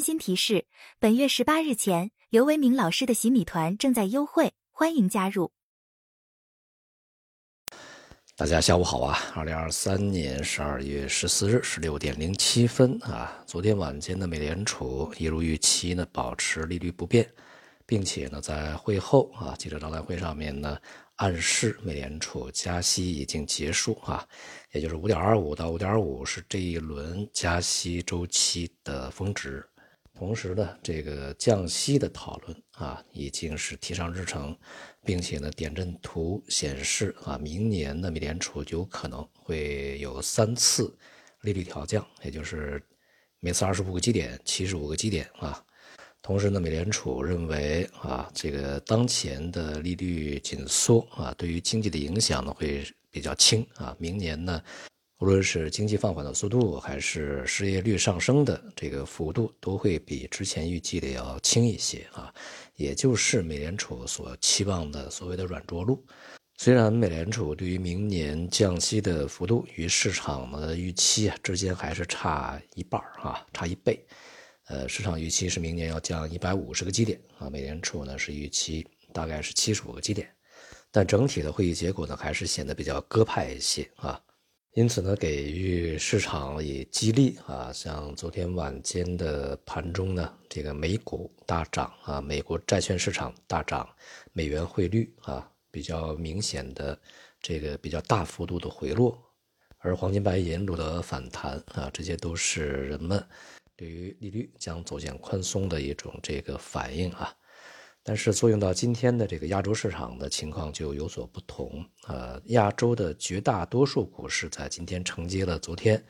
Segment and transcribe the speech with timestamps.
[0.00, 0.64] 温馨提示：
[0.98, 5.52] 本月十八日前，刘维明老师的洗米团正在优惠，欢迎加入。
[8.34, 9.18] 大家下午好啊！
[9.34, 17.30] 二零二三年十二月十四日十六点零七分啊，昨天晚间的美联储一如预期呢，保持利率不变，
[17.84, 20.78] 并且呢，在会后啊记者招待会上面呢，
[21.16, 24.26] 暗示美联储加息已经结束啊，
[24.72, 29.62] 也就是五点二五到五点五是这一轮加息周期的峰值。
[30.20, 34.54] 同时呢，这个降息的讨论啊，已经是提上日程，
[35.02, 40.94] 并且呢，点阵图显示啊，明年的美联储有可能会有三次
[41.40, 42.86] 利率调降，也就是
[43.40, 45.64] 每次二十五个基点、七十五个基点啊。
[46.20, 53.96] 同时呢，美联储认为啊，这个当前的利率紧缩啊，对于经济的影响呢会比较轻啊。
[53.98, 54.62] 明年呢。
[55.20, 62.32] 无论是经济放缓的速度，还是失业率上升的这个幅度，都会比之前预计的要轻一些啊，
[62.74, 66.02] 也就是美联储所期望的所谓的软着陆。
[66.56, 74.02] 虽然美联储对于明年降息的幅度与市场的预期啊之间还是差一半儿啊，差一倍。
[74.68, 80.26] 呃，市场预期是明年要降一百五十个基点啊，美联储呢是预期大概是七十五个基点，
[80.90, 84.18] 但整体的会议结果呢还是显得比较鸽派一些啊。
[84.74, 93.88] 因此呢，给予市场以激励啊，像昨天晚间的盘中呢，这个美股大涨啊，美国债券市场大涨，
[94.32, 96.96] 美元汇率啊比较明显的
[97.42, 99.20] 这个比较大幅度的回落，
[99.78, 103.20] 而黄金白银录得反弹啊，这些都是人们
[103.74, 107.34] 对于利率将走向宽松的一种这个反应啊。
[108.02, 111.84] 但是作用到今天的这个亚洲市场的情况就有所不同。
[112.06, 116.02] 呃，亚洲的绝大多数股市在今天承接了昨天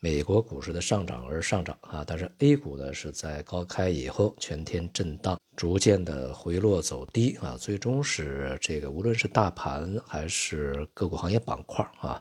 [0.00, 12.20] 美国股市的上涨而上涨啊，但是 A 股呢是在高开以后全天震荡，逐渐的回落走低啊，最终是这个无论是大盘还是个股行业板块啊，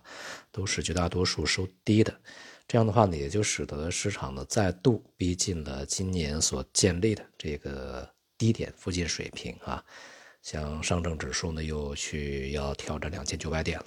[0.52, 2.14] 都是绝大多数收低的。
[2.68, 8.08] 这样的话呢，也就使得市场呢再度逼近了今年所建立的这个。
[8.40, 9.84] 低点附近水平啊，
[10.42, 13.86] 像上证指数呢又去要挑战两千九百点了，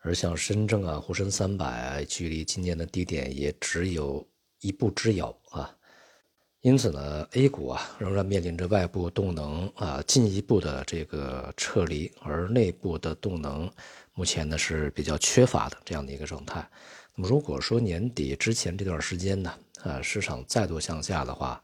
[0.00, 4.26] 而像深证啊、沪深三百，距离今年的低点也只有
[4.60, 5.72] 一步之遥啊。
[6.62, 13.70] 因此呢，A 股啊仍然面临着外部动能啊进一步的这个撤离，而内部的动能
[14.14, 16.66] 目前呢是比较缺乏的这样的一个状态。
[17.14, 19.54] 那么如果说年底之前这段时间呢，
[19.84, 21.62] 啊市场再度向下的话，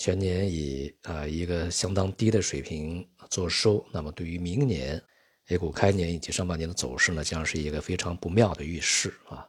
[0.00, 4.98] 全年以啊一个相当低的水平做收，那么对于明年
[5.48, 9.46] A 股开年以及上半年的走势呢，将是一个非常不妙的预示啊。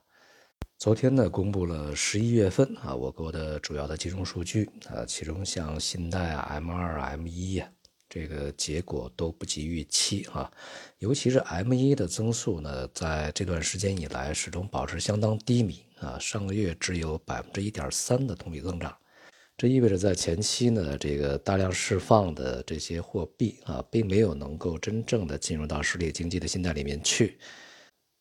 [0.77, 7.71] 昨天呢，公布了十一月份啊我国的主要的金融数据啊，其中像信贷啊、M 二、M 一呀，
[8.09, 10.51] 这个结果都不及预期啊。
[10.97, 18.93] 尤其是 M 一的增速呢，在这段时间以来始终保持相当低迷啊，上个月只有百分之一点三的同比增长。
[19.61, 27.37] 这意味着，在前期呢，这个大量释放的这些货币啊，并没有能够真正的进入到实体经济的信贷里面去，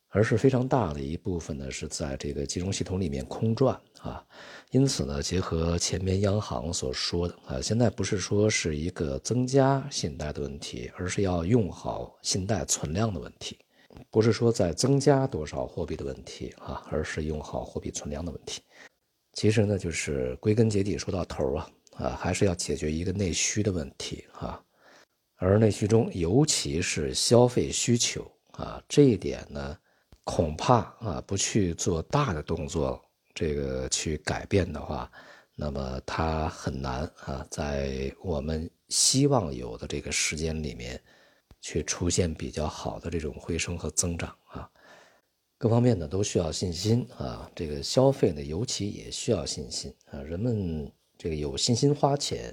[0.09, 4.23] 而是非常大的一部分呢，是在这个金融系统里面空转啊。
[4.69, 13.57] 因此呢，结合前面央行所说的啊，现在不是说是一个增加信贷的问题，而是要用好信贷存量的问题，
[14.11, 18.61] 不是说在增加多少货币的问题啊，而是用好货币存量的问题。
[19.33, 24.61] 其实呢，就是归根结底说到头啊，啊，还是要解决一个内需的问题啊。
[25.37, 29.77] 而内需中，尤其是消费需求啊，这一点呢，
[30.23, 33.03] 恐怕啊，不去做大的动作，
[33.33, 35.11] 这个去改变的话，
[35.55, 41.01] 那么它很难啊，在我们希望有的这个时间里面，
[41.59, 44.69] 去出现比较好的这种回升和增长啊。
[45.61, 50.19] 各方面呢都需要信心啊，这个消费呢尤其也需要信心啊。
[50.23, 52.51] 人们这个有信心花钱，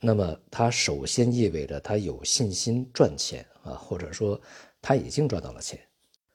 [0.00, 4.40] 那么它首先意味着他有信心赚钱啊，或者说
[4.82, 5.78] 他已经赚到了钱。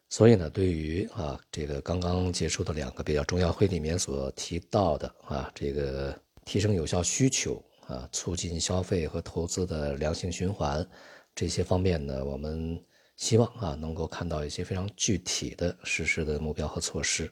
[0.10, 10.88] 所以呢，对于啊这个刚刚结束的两个比较重要会里面所提到的啊，这个提升有效需求啊，促进消费和投资的良性循环
[11.36, 12.82] 这些方面呢，我们。
[13.18, 17.32] 希望啊能够看到一些非常具体的实施的目标和措施。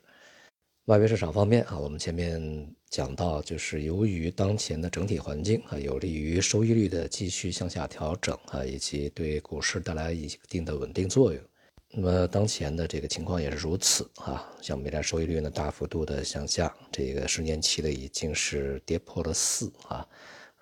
[0.85, 11.41] 外围市场方面啊，我们前面讲到，就是由于当前的整体环境啊，有利于收益率的继续向下调整啊，以及对股市带来一定的稳定作用。
[11.95, 20.06] 那么当前的这个情况也是如此啊，像美债收益率呢大幅度的向下，这个十年期的已经是跌破了四啊，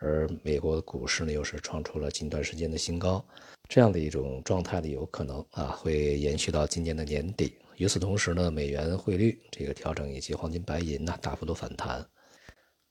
[0.02, 3.24] 而美国的股市呢又是创出了近段时间的新高，
[3.70, 7.54] 这样的一种状态呢有可能啊会延续到今年的年底。
[7.78, 12.06] 与此同时呢，美元汇率这个调整以及黄金、白银呢大幅度反弹。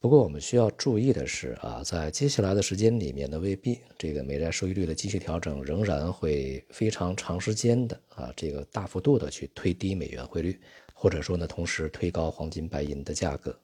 [0.00, 10.58] 不过我们需要注意的是啊，在接下来的时间里面呢，未必这个美债收益率的继续调整仍然会非常长时间的啊，这个大幅度的去推低美元汇率，
[10.94, 13.54] 或者说呢，同时推高黄金、白银的价格。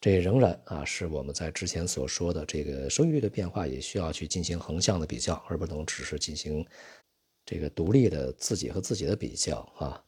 [0.00, 6.64] 这仍然啊是我们在之前所说的这个收益率的变化，也需要去进行横向的比较，而不能只是进行
[7.44, 10.02] 这个独立的自己和自己的比较啊。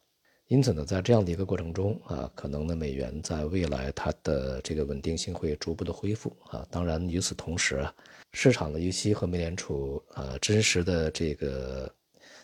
[0.46, 6.66] 因此呢，在这样的一个过程中啊，可能呢，美元在未来它的这个稳定性会逐步的恢复啊。
[6.70, 7.94] 当然，与此同时啊，
[8.32, 11.92] 市场的预期和美联储呃真实的这个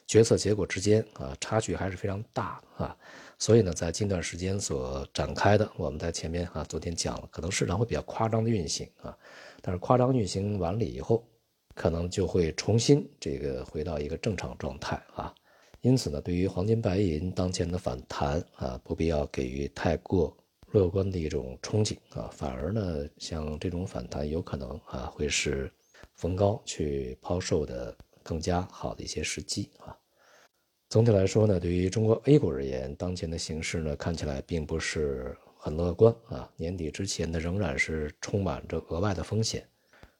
[0.06, 2.96] 决策结果之间啊，差距还是非常大啊。
[3.38, 9.16] 所以呢，在近段时间所展开的，我们在前面啊昨天讲了，可能市场会比较夸张的运行啊，
[9.60, 11.22] 但是夸张运行完了以后，
[11.74, 15.34] 可能就会重新这个回到一个正常状态啊。
[15.82, 20.34] 因此呢，对于黄金、白银当前的反弹啊，不必要给予太过
[20.72, 25.70] 乐观的一种憧憬啊，反而呢，像这种反弹有可能啊，会是
[26.14, 29.94] 逢高去抛售的更加好的一些时机啊。
[30.88, 39.66] 总体来说呢，对于中国 A 股而言，当前的形势呢，看起来并不是很乐观啊，年底之前呢，仍然是充满着额外的风险。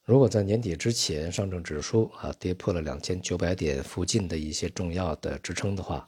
[0.05, 6.07] 如果在年底之前，上证指数啊跌破了两千九百点附近的一些重要的支撑的话，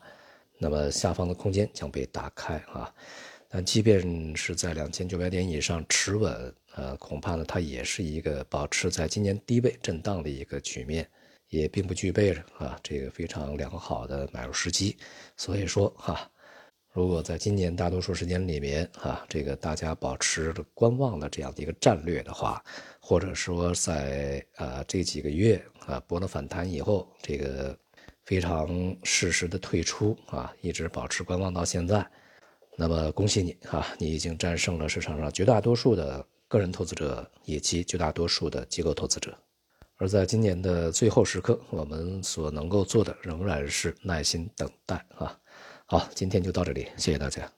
[0.59, 2.93] 那么下方的空间将被打开啊。
[3.49, 11.09] 但即便是在两千九百点以上持稳，呃，恐怕呢它也是一个保持在今年低位震荡的一个局面，
[11.49, 14.97] 也并不具备着啊这个非常良好的买入时机。
[15.37, 16.31] 所以说哈。
[16.95, 22.61] 如果在今年大多数时间里面啊，这个大家保持观望的这样的一个战略的话，
[22.99, 27.79] 或者说在啊这几个月啊博了反弹以后，这个
[28.25, 32.05] 非常适时的退出啊，一直保持观望到现在，
[32.77, 39.39] 那么恭喜你啊，你已经战胜了市场上绝大多数的个人投资者以及绝大多数的机构投资者。
[39.99, 45.37] 而在今年的最后时刻，我们所能够做的仍然是耐心等待啊。
[45.87, 47.58] 好，今天就到这里，谢谢大家。